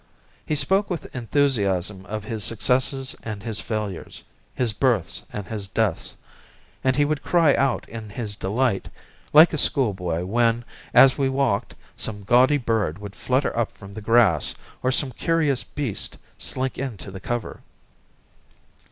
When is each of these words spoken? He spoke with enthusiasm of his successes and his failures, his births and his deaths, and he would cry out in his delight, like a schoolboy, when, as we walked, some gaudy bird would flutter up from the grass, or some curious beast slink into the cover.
He 0.43 0.55
spoke 0.55 0.89
with 0.89 1.15
enthusiasm 1.15 2.07
of 2.07 2.23
his 2.23 2.43
successes 2.43 3.15
and 3.21 3.43
his 3.43 3.61
failures, 3.61 4.23
his 4.55 4.73
births 4.73 5.23
and 5.31 5.45
his 5.45 5.67
deaths, 5.67 6.15
and 6.83 6.95
he 6.95 7.05
would 7.05 7.21
cry 7.21 7.53
out 7.53 7.87
in 7.87 8.09
his 8.09 8.35
delight, 8.35 8.89
like 9.31 9.53
a 9.53 9.59
schoolboy, 9.59 10.25
when, 10.25 10.65
as 10.91 11.19
we 11.19 11.29
walked, 11.29 11.75
some 11.95 12.23
gaudy 12.23 12.57
bird 12.57 12.97
would 12.97 13.13
flutter 13.15 13.55
up 13.55 13.71
from 13.73 13.93
the 13.93 14.01
grass, 14.01 14.55
or 14.81 14.91
some 14.91 15.11
curious 15.11 15.63
beast 15.63 16.17
slink 16.39 16.79
into 16.79 17.11
the 17.11 17.19
cover. 17.19 17.61